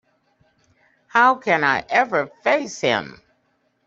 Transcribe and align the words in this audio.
How 1.09 1.35
can 1.35 1.63
I 1.63 1.85
ever 1.87 2.25
face 2.43 2.79
him? 2.81 3.21